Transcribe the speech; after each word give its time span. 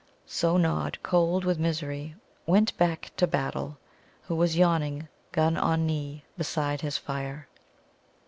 So 0.25 0.57
Nod, 0.57 0.97
cold 1.03 1.45
with 1.45 1.59
misery, 1.59 2.15
went 2.47 2.75
back 2.75 3.11
to 3.17 3.27
Battle, 3.27 3.77
who 4.23 4.47
sat 4.47 4.55
yawning, 4.57 5.07
gun 5.31 5.57
on 5.57 5.85
knee, 5.85 6.23
beside 6.39 6.81
his 6.81 6.97
fire. 6.97 7.47